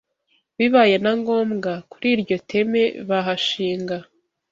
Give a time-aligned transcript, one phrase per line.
[0.57, 3.97] Bibaye na ngombwa kuri iryo teme bahashinga